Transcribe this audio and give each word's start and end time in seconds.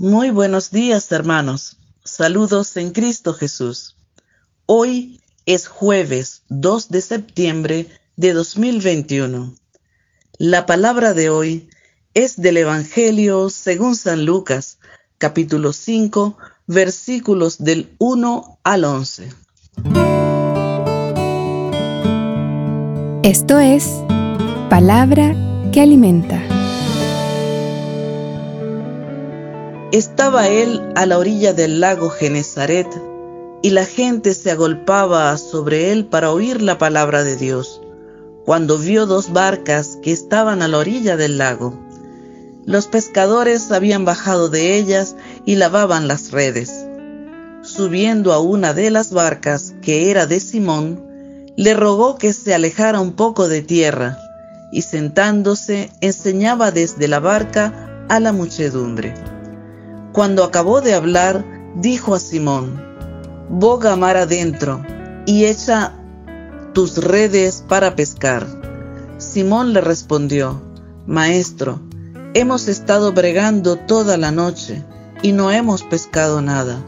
Muy 0.00 0.30
buenos 0.30 0.70
días, 0.70 1.12
hermanos. 1.12 1.76
Saludos 2.06 2.74
en 2.78 2.92
Cristo 2.92 3.34
Jesús. 3.34 3.98
Hoy 4.64 5.20
es 5.44 5.68
jueves 5.68 6.40
2 6.48 6.88
de 6.88 7.02
septiembre 7.02 7.86
de 8.16 8.32
2021. 8.32 9.54
La 10.38 10.64
palabra 10.64 11.12
de 11.12 11.28
hoy 11.28 11.68
es 12.14 12.40
del 12.40 12.56
Evangelio 12.56 13.50
según 13.50 13.94
San 13.94 14.24
Lucas, 14.24 14.78
capítulo 15.18 15.74
5, 15.74 16.38
versículos 16.66 17.58
del 17.58 17.94
1 17.98 18.58
al 18.64 18.84
11. 18.86 19.28
Esto 23.22 23.58
es 23.58 23.84
palabra 24.70 25.36
que 25.72 25.82
alimenta. 25.82 26.49
Estaba 29.92 30.46
él 30.46 30.80
a 30.94 31.04
la 31.04 31.18
orilla 31.18 31.52
del 31.52 31.80
lago 31.80 32.10
Genezaret, 32.10 32.86
y 33.60 33.70
la 33.70 33.84
gente 33.84 34.34
se 34.34 34.52
agolpaba 34.52 35.36
sobre 35.36 35.90
él 35.90 36.06
para 36.06 36.30
oír 36.30 36.62
la 36.62 36.78
palabra 36.78 37.24
de 37.24 37.34
Dios, 37.34 37.82
cuando 38.44 38.78
vio 38.78 39.06
dos 39.06 39.32
barcas 39.32 39.98
que 40.00 40.12
estaban 40.12 40.62
a 40.62 40.68
la 40.68 40.78
orilla 40.78 41.16
del 41.16 41.38
lago. 41.38 41.76
Los 42.66 42.86
pescadores 42.86 43.72
habían 43.72 44.04
bajado 44.04 44.48
de 44.48 44.76
ellas 44.76 45.16
y 45.44 45.56
lavaban 45.56 46.06
las 46.06 46.30
redes. 46.30 46.86
Subiendo 47.62 48.32
a 48.32 48.38
una 48.38 48.74
de 48.74 48.92
las 48.92 49.12
barcas, 49.12 49.74
que 49.82 50.12
era 50.12 50.28
de 50.28 50.38
Simón, 50.38 51.04
le 51.56 51.74
rogó 51.74 52.16
que 52.16 52.32
se 52.32 52.54
alejara 52.54 53.00
un 53.00 53.14
poco 53.14 53.48
de 53.48 53.60
tierra, 53.60 54.18
y 54.70 54.82
sentándose 54.82 55.90
enseñaba 56.00 56.70
desde 56.70 57.08
la 57.08 57.18
barca 57.18 58.06
a 58.08 58.20
la 58.20 58.32
muchedumbre. 58.32 59.14
Cuando 60.12 60.42
acabó 60.42 60.80
de 60.80 60.94
hablar, 60.94 61.44
dijo 61.76 62.16
a 62.16 62.18
Simón, 62.18 62.82
Boga 63.48 63.94
mar 63.94 64.16
adentro 64.16 64.84
y 65.24 65.44
echa 65.44 65.94
tus 66.72 66.96
redes 66.96 67.64
para 67.68 67.94
pescar. 67.94 68.44
Simón 69.18 69.72
le 69.72 69.80
respondió, 69.80 70.60
Maestro, 71.06 71.80
hemos 72.34 72.66
estado 72.66 73.12
bregando 73.12 73.76
toda 73.76 74.16
la 74.16 74.32
noche 74.32 74.84
y 75.22 75.30
no 75.30 75.52
hemos 75.52 75.84
pescado 75.84 76.42
nada, 76.42 76.84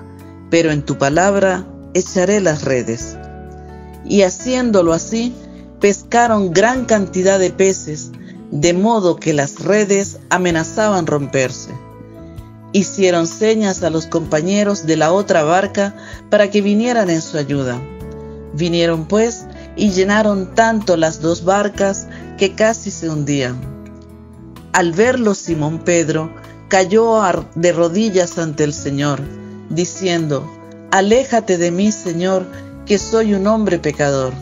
pero 0.50 0.72
en 0.72 0.82
tu 0.82 0.98
palabra 0.98 1.64
echaré 1.94 2.40
las 2.40 2.64
redes. 2.64 3.16
Y 4.04 4.22
haciéndolo 4.22 4.92
así, 4.92 5.32
pescaron 5.80 6.52
gran 6.52 6.86
cantidad 6.86 7.38
de 7.38 7.50
peces, 7.50 8.10
de 8.50 8.72
modo 8.72 9.14
que 9.14 9.32
las 9.32 9.60
redes 9.60 10.18
amenazaban 10.28 11.06
romperse 11.06 11.70
hicieron 12.72 13.26
señas 13.26 13.82
a 13.82 13.90
los 13.90 14.06
compañeros 14.06 14.86
de 14.86 14.96
la 14.96 15.12
otra 15.12 15.42
barca 15.42 15.94
para 16.30 16.50
que 16.50 16.62
vinieran 16.62 17.10
en 17.10 17.22
su 17.22 17.38
ayuda. 17.38 17.80
Vinieron 18.54 19.06
pues 19.06 19.46
y 19.76 19.90
llenaron 19.90 20.54
tanto 20.54 20.96
las 20.96 21.20
dos 21.20 21.44
barcas 21.44 22.06
que 22.38 22.54
casi 22.54 22.90
se 22.90 23.08
hundían. 23.08 23.60
Al 24.72 24.92
verlo 24.92 25.34
Simón 25.34 25.80
Pedro 25.80 26.32
cayó 26.68 27.20
de 27.54 27.72
rodillas 27.72 28.38
ante 28.38 28.64
el 28.64 28.72
Señor, 28.72 29.20
diciendo, 29.68 30.50
Aléjate 30.90 31.58
de 31.58 31.70
mí, 31.70 31.92
Señor, 31.92 32.46
que 32.86 32.98
soy 32.98 33.34
un 33.34 33.46
hombre 33.46 33.78
pecador. 33.78 34.32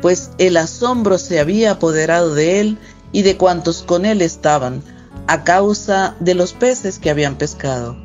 Pues 0.00 0.30
el 0.38 0.56
asombro 0.56 1.18
se 1.18 1.40
había 1.40 1.72
apoderado 1.72 2.34
de 2.34 2.60
él 2.60 2.78
y 3.12 3.22
de 3.22 3.36
cuantos 3.36 3.82
con 3.82 4.06
él 4.06 4.22
estaban, 4.22 4.82
a 5.28 5.44
causa 5.44 6.16
de 6.20 6.34
los 6.34 6.54
peces 6.54 6.98
que 6.98 7.10
habían 7.10 7.36
pescado. 7.36 7.96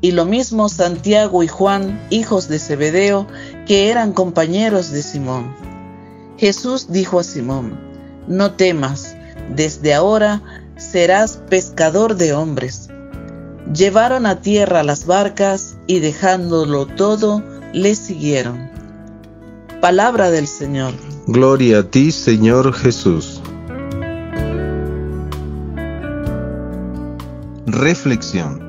Y 0.00 0.12
lo 0.12 0.24
mismo 0.24 0.68
Santiago 0.68 1.42
y 1.42 1.48
Juan, 1.48 2.00
hijos 2.10 2.48
de 2.48 2.60
Zebedeo, 2.60 3.26
que 3.66 3.90
eran 3.90 4.12
compañeros 4.12 4.92
de 4.92 5.02
Simón. 5.02 5.54
Jesús 6.38 6.86
dijo 6.90 7.18
a 7.18 7.24
Simón, 7.24 7.80
no 8.28 8.52
temas, 8.52 9.16
desde 9.54 9.94
ahora 9.94 10.42
serás 10.76 11.38
pescador 11.48 12.14
de 12.14 12.32
hombres. 12.32 12.88
Llevaron 13.74 14.24
a 14.24 14.40
tierra 14.40 14.84
las 14.84 15.06
barcas 15.06 15.76
y 15.88 15.98
dejándolo 15.98 16.86
todo, 16.86 17.42
le 17.72 17.96
siguieron. 17.96 18.70
Palabra 19.80 20.30
del 20.30 20.46
Señor. 20.46 20.94
Gloria 21.26 21.80
a 21.80 21.82
ti, 21.82 22.12
Señor 22.12 22.72
Jesús. 22.72 23.37
Reflexión. 27.78 28.60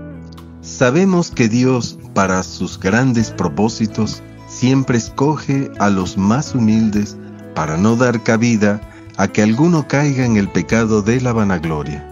Sabemos 0.61 1.31
que 1.31 1.49
Dios, 1.49 1.97
para 2.13 2.43
sus 2.43 2.79
grandes 2.79 3.31
propósitos, 3.31 4.21
siempre 4.47 4.99
escoge 4.99 5.71
a 5.79 5.89
los 5.89 6.15
más 6.15 6.53
humildes 6.53 7.17
para 7.55 7.75
no 7.75 7.95
dar 7.95 8.21
cabida 8.21 8.79
a 9.17 9.27
que 9.27 9.41
alguno 9.41 9.87
caiga 9.87 10.25
en 10.25 10.37
el 10.37 10.47
pecado 10.47 11.01
de 11.01 11.21
la 11.21 11.33
vanagloria. 11.33 12.07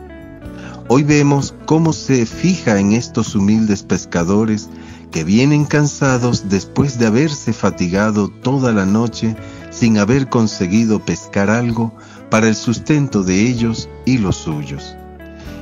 Hoy 0.88 1.04
vemos 1.04 1.54
cómo 1.68 1.94
se 1.94 2.26
fija 2.26 2.80
en 2.80 2.94
estos 2.94 3.36
humildes 3.36 3.84
pescadores 3.84 4.68
que 5.12 5.24
vienen 5.24 5.66
cansados 5.66 6.50
después 6.50 6.98
de 6.98 7.06
haberse 7.06 7.54
fatigado 7.54 8.30
toda 8.30 8.72
la 8.72 8.88
noche 8.88 9.36
sin 9.70 10.00
haber 10.00 10.30
conseguido 10.30 10.98
pescar 11.06 11.52
algo 11.52 11.94
para 12.32 12.48
el 12.48 12.56
sustento 12.56 13.22
de 13.22 13.48
ellos 13.48 13.88
y 14.04 14.18
los 14.18 14.38
suyos 14.38 14.97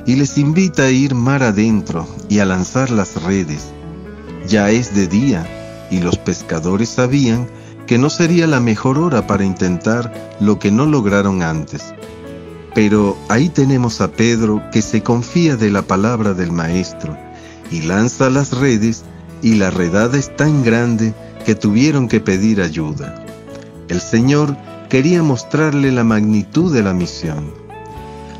y 0.06 0.14
les 0.14 0.38
invita 0.38 0.84
a 0.84 0.90
ir 0.90 1.14
mar 1.14 1.42
adentro 1.42 2.06
y 2.28 2.38
a 2.38 2.44
lanzar 2.44 2.90
las 2.90 3.22
redes. 3.22 3.72
Ya 4.46 4.70
es 4.70 4.94
de 4.94 5.08
día 5.08 5.44
y 5.90 5.98
los 6.00 6.16
pescadores 6.16 6.90
sabían 6.90 7.48
que 7.86 7.98
no 7.98 8.08
sería 8.08 8.46
la 8.46 8.60
mejor 8.60 8.98
hora 8.98 9.26
para 9.26 9.44
intentar 9.44 10.36
lo 10.40 10.58
que 10.58 10.70
no 10.70 10.86
lograron 10.86 11.42
antes. 11.42 11.92
Pero 12.74 13.16
ahí 13.28 13.48
tenemos 13.48 14.00
a 14.00 14.12
Pedro 14.12 14.62
que 14.72 14.82
se 14.82 15.02
confía 15.02 15.56
de 15.56 15.70
la 15.70 15.82
palabra 15.82 16.34
del 16.34 16.52
Maestro 16.52 17.16
y 17.70 17.82
lanza 17.82 18.30
las 18.30 18.52
redes 18.52 19.04
y 19.42 19.54
la 19.54 19.70
redada 19.70 20.16
es 20.18 20.34
tan 20.36 20.62
grande 20.62 21.14
que 21.44 21.54
tuvieron 21.54 22.06
que 22.06 22.20
pedir 22.20 22.60
ayuda. 22.60 23.24
El 23.88 24.00
Señor 24.00 24.56
quería 24.88 25.22
mostrarle 25.22 25.90
la 25.90 26.04
magnitud 26.04 26.72
de 26.72 26.82
la 26.82 26.92
misión 26.92 27.65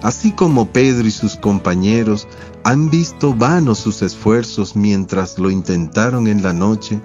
Así 0.02 0.32
como 0.32 0.66
Pedro 0.66 1.06
y 1.06 1.10
sus 1.10 1.36
compañeros 1.36 2.28
han 2.64 2.90
visto 2.90 3.34
vanos 3.34 3.78
sus 3.78 4.02
esfuerzos 4.02 4.76
mientras 4.76 5.38
lo 5.38 5.50
intentaron 5.50 6.26
en 6.26 6.42
la 6.42 6.52
noche, 6.52 7.00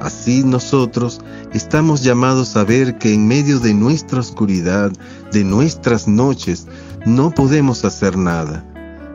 así 0.00 0.44
nosotros 0.44 1.20
estamos 1.52 2.02
llamados 2.02 2.56
a 2.56 2.64
ver 2.64 2.98
que 2.98 3.12
en 3.12 3.26
medio 3.26 3.58
de 3.58 3.74
nuestra 3.74 4.20
oscuridad, 4.20 4.92
de 5.32 5.44
nuestras 5.44 6.06
noches, 6.06 6.66
no 7.06 7.30
podemos 7.30 7.84
hacer 7.84 8.16
nada, 8.16 8.64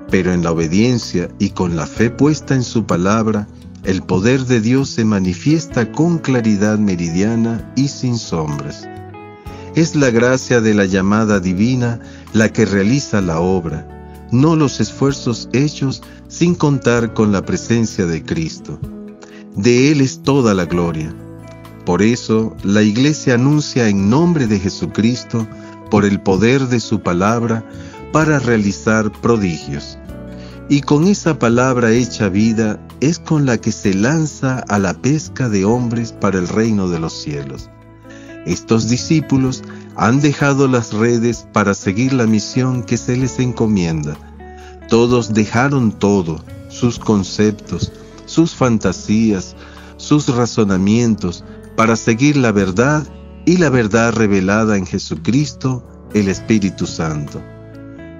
pero 0.09 0.33
en 0.33 0.43
la 0.43 0.51
obediencia 0.51 1.29
y 1.39 1.51
con 1.51 1.75
la 1.75 1.87
fe 1.87 2.09
puesta 2.09 2.55
en 2.55 2.63
su 2.63 2.85
palabra, 2.85 3.47
el 3.83 4.01
poder 4.01 4.45
de 4.45 4.61
Dios 4.61 4.89
se 4.89 5.05
manifiesta 5.05 5.91
con 5.91 6.17
claridad 6.17 6.77
meridiana 6.77 7.71
y 7.75 7.89
sin 7.89 8.17
sombras. 8.17 8.87
Es 9.75 9.95
la 9.95 10.11
gracia 10.11 10.61
de 10.61 10.75
la 10.75 10.85
llamada 10.85 11.39
divina 11.39 11.99
la 12.31 12.53
que 12.53 12.63
realiza 12.63 13.21
la 13.21 13.39
obra, 13.39 14.27
no 14.31 14.55
los 14.55 14.79
esfuerzos 14.79 15.49
hechos 15.51 16.03
sin 16.27 16.53
contar 16.53 17.15
con 17.15 17.31
la 17.31 17.43
presencia 17.43 18.05
de 18.05 18.23
Cristo. 18.23 18.79
De 19.55 19.91
Él 19.91 20.01
es 20.01 20.21
toda 20.21 20.53
la 20.53 20.65
gloria. 20.65 21.11
Por 21.87 22.03
eso 22.03 22.55
la 22.63 22.83
Iglesia 22.83 23.33
anuncia 23.33 23.89
en 23.89 24.11
nombre 24.11 24.45
de 24.45 24.59
Jesucristo, 24.59 25.47
por 25.89 26.05
el 26.05 26.21
poder 26.21 26.67
de 26.67 26.79
su 26.79 27.01
palabra, 27.01 27.67
para 28.11 28.37
realizar 28.37 29.11
prodigios. 29.21 29.97
Y 30.69 30.81
con 30.81 31.07
esa 31.07 31.39
palabra 31.39 31.91
hecha 31.91 32.29
vida 32.29 32.79
es 32.99 33.17
con 33.17 33.47
la 33.47 33.57
que 33.57 33.71
se 33.71 33.95
lanza 33.95 34.59
a 34.59 34.77
la 34.77 34.93
pesca 34.93 35.49
de 35.49 35.65
hombres 35.65 36.11
para 36.11 36.37
el 36.37 36.47
reino 36.47 36.89
de 36.89 36.99
los 36.99 37.13
cielos. 37.13 37.71
Estos 38.45 38.89
discípulos 38.89 39.63
han 39.95 40.19
dejado 40.19 40.67
las 40.67 40.93
redes 40.93 41.47
para 41.53 41.73
seguir 41.73 42.13
la 42.13 42.27
misión 42.27 42.83
que 42.83 42.97
se 42.97 43.15
les 43.15 43.39
encomienda. 43.39 44.17
Todos 44.89 45.33
dejaron 45.33 45.91
todo, 45.91 46.43
sus 46.69 46.99
conceptos, 46.99 47.91
sus 48.25 48.53
fantasías, 48.53 49.55
sus 49.97 50.27
razonamientos, 50.27 51.43
para 51.75 51.95
seguir 51.95 52.37
la 52.37 52.51
verdad 52.51 53.07
y 53.45 53.57
la 53.57 53.69
verdad 53.69 54.13
revelada 54.13 54.77
en 54.77 54.85
Jesucristo, 54.85 55.87
el 56.13 56.27
Espíritu 56.27 56.85
Santo. 56.85 57.41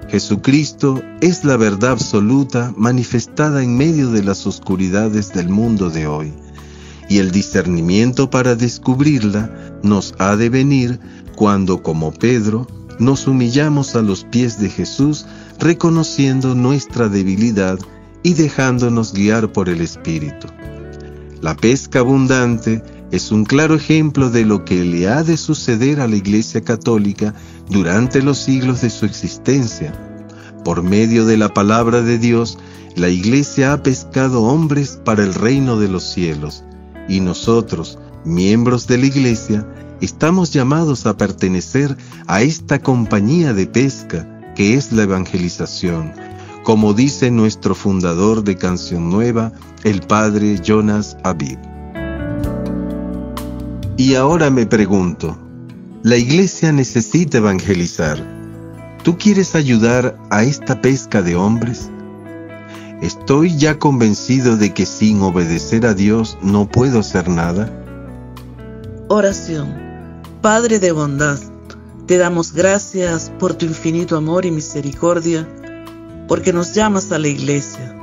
Jesucristo 0.08 1.02
es 1.20 1.44
la 1.44 1.56
verdad 1.56 1.92
absoluta 1.92 2.72
manifestada 2.76 3.62
en 3.62 3.76
medio 3.76 4.10
de 4.10 4.22
las 4.22 4.46
oscuridades 4.46 5.32
del 5.32 5.48
mundo 5.48 5.90
de 5.90 6.06
hoy, 6.06 6.32
y 7.08 7.18
el 7.18 7.30
discernimiento 7.30 8.30
para 8.30 8.54
descubrirla 8.54 9.50
nos 9.82 10.14
ha 10.18 10.36
de 10.36 10.48
venir 10.48 10.98
cuando, 11.36 11.82
como 11.82 12.12
Pedro, 12.12 12.66
nos 12.98 13.26
humillamos 13.26 13.96
a 13.96 14.02
los 14.02 14.24
pies 14.24 14.58
de 14.60 14.70
Jesús 14.70 15.26
reconociendo 15.58 16.54
nuestra 16.54 17.08
debilidad 17.08 17.78
y 18.22 18.34
dejándonos 18.34 19.12
guiar 19.12 19.52
por 19.52 19.68
el 19.68 19.80
Espíritu. 19.80 20.48
La 21.40 21.56
pesca 21.56 21.98
abundante 21.98 22.82
es 23.10 23.30
un 23.30 23.44
claro 23.44 23.74
ejemplo 23.74 24.30
de 24.30 24.44
lo 24.44 24.64
que 24.64 24.84
le 24.84 25.08
ha 25.08 25.22
de 25.22 25.36
suceder 25.36 26.00
a 26.00 26.08
la 26.08 26.16
Iglesia 26.16 26.62
Católica 26.62 27.34
durante 27.68 28.22
los 28.22 28.38
siglos 28.38 28.80
de 28.80 28.90
su 28.90 29.04
existencia. 29.04 29.92
Por 30.64 30.82
medio 30.82 31.26
de 31.26 31.36
la 31.36 31.52
palabra 31.52 32.00
de 32.00 32.18
Dios, 32.18 32.58
la 32.96 33.08
Iglesia 33.08 33.72
ha 33.72 33.82
pescado 33.82 34.42
hombres 34.42 34.98
para 35.04 35.22
el 35.22 35.34
reino 35.34 35.78
de 35.78 35.88
los 35.88 36.04
cielos, 36.04 36.64
y 37.08 37.20
nosotros, 37.20 37.98
miembros 38.24 38.86
de 38.86 38.98
la 38.98 39.06
Iglesia, 39.06 39.66
estamos 40.00 40.52
llamados 40.52 41.06
a 41.06 41.16
pertenecer 41.16 41.96
a 42.26 42.42
esta 42.42 42.80
compañía 42.80 43.52
de 43.52 43.66
pesca 43.66 44.28
que 44.54 44.74
es 44.74 44.92
la 44.92 45.02
evangelización, 45.02 46.12
como 46.62 46.94
dice 46.94 47.30
nuestro 47.30 47.74
fundador 47.74 48.44
de 48.44 48.56
Canción 48.56 49.10
Nueva, 49.10 49.52
el 49.82 50.00
padre 50.00 50.58
Jonas 50.62 51.16
Aviv. 51.24 51.58
Y 53.96 54.14
ahora 54.14 54.50
me 54.50 54.66
pregunto, 54.66 55.38
la 56.02 56.16
iglesia 56.16 56.72
necesita 56.72 57.38
evangelizar. 57.38 58.18
¿Tú 59.02 59.16
quieres 59.16 59.54
ayudar 59.54 60.18
a 60.30 60.42
esta 60.42 60.80
pesca 60.80 61.22
de 61.22 61.36
hombres? 61.36 61.90
¿Estoy 63.04 63.58
ya 63.58 63.78
convencido 63.78 64.56
de 64.56 64.72
que 64.72 64.86
sin 64.86 65.20
obedecer 65.20 65.84
a 65.84 65.92
Dios 65.92 66.38
no 66.40 66.66
puedo 66.66 67.00
hacer 67.00 67.28
nada? 67.28 67.70
Oración. 69.08 69.74
Padre 70.40 70.78
de 70.78 70.90
bondad, 70.90 71.38
te 72.06 72.16
damos 72.16 72.54
gracias 72.54 73.30
por 73.38 73.52
tu 73.52 73.66
infinito 73.66 74.16
amor 74.16 74.46
y 74.46 74.50
misericordia, 74.50 75.46
porque 76.28 76.54
nos 76.54 76.72
llamas 76.72 77.12
a 77.12 77.18
la 77.18 77.28
iglesia. 77.28 77.94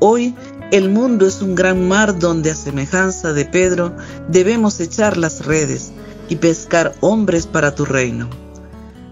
Hoy 0.00 0.34
el 0.72 0.88
mundo 0.88 1.26
es 1.26 1.42
un 1.42 1.54
gran 1.54 1.86
mar 1.86 2.18
donde 2.18 2.50
a 2.50 2.56
semejanza 2.56 3.34
de 3.34 3.44
Pedro 3.44 3.94
debemos 4.30 4.80
echar 4.80 5.18
las 5.18 5.44
redes 5.44 5.92
y 6.30 6.36
pescar 6.36 6.94
hombres 7.00 7.46
para 7.46 7.74
tu 7.74 7.84
reino. 7.84 8.30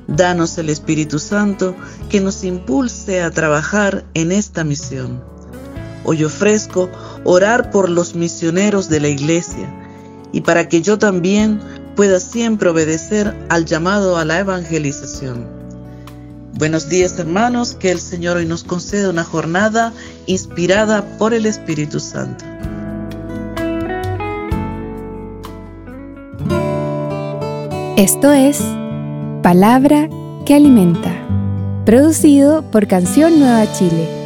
Danos 0.09 0.59
el 0.59 0.69
Espíritu 0.69 1.19
Santo 1.19 1.75
que 2.11 2.21
nos 2.21 2.45
impulse 2.45 3.23
a 3.23 3.31
trabajar 3.31 4.05
en 4.15 4.33
esta 4.33 4.65
misión. 4.65 5.23
Hoy 6.05 6.25
ofrezco 6.25 6.91
orar 7.25 7.71
por 7.71 7.89
los 7.89 8.15
misioneros 8.15 8.89
de 8.89 9.01
la 9.01 9.09
iglesia 9.09 9.73
y 10.33 10.41
para 10.41 10.69
que 10.69 10.83
yo 10.83 10.99
también 10.99 11.61
pueda 11.95 12.21
siempre 12.21 12.71
obedecer 12.71 13.35
al 13.49 13.65
llamado 13.65 14.17
a 14.17 14.25
la 14.25 14.41
evangelización. 14.41 15.47
Buenos 16.55 16.89
días 16.89 17.19
hermanos, 17.19 17.75
que 17.75 17.91
el 17.91 18.01
Señor 18.01 18.37
hoy 18.37 18.47
nos 18.47 18.65
conceda 18.65 19.11
una 19.11 19.25
jornada 19.25 19.93
inspirada 20.27 21.19
por 21.19 21.35
el 21.35 21.47
Espíritu 21.47 22.01
Santo. 22.01 22.45
Esto 27.97 28.33
es 28.33 28.61
Palabra 29.43 30.09
que 30.47 30.55
Alimenta, 30.55 31.11
producido 31.85 32.63
por 32.71 32.87
Canción 32.87 33.41
Nueva 33.41 33.67
Chile 33.73 34.22